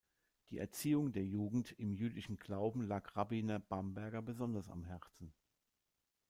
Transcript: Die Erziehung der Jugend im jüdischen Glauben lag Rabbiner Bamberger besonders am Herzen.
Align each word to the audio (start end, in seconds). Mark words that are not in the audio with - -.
Die 0.49 0.57
Erziehung 0.57 1.11
der 1.11 1.23
Jugend 1.23 1.73
im 1.73 1.93
jüdischen 1.93 2.37
Glauben 2.39 2.81
lag 2.81 3.15
Rabbiner 3.15 3.59
Bamberger 3.59 4.23
besonders 4.23 4.67
am 4.67 4.83
Herzen. 4.83 5.31